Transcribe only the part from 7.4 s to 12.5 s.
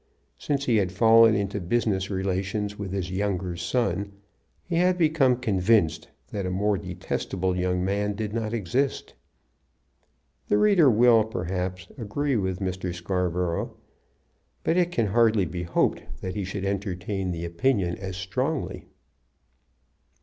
young man did not exist. The reader will, perhaps, agree